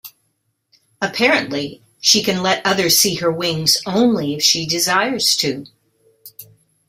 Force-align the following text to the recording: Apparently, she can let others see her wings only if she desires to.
Apparently, 0.99 1.83
she 1.99 2.23
can 2.23 2.41
let 2.41 2.65
others 2.65 2.97
see 2.97 3.13
her 3.17 3.31
wings 3.31 3.79
only 3.85 4.33
if 4.33 4.41
she 4.41 4.65
desires 4.65 5.35
to. 5.35 5.67